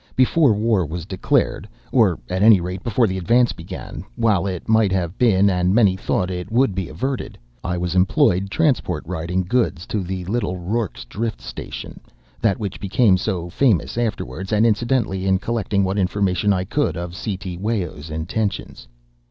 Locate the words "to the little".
9.85-10.57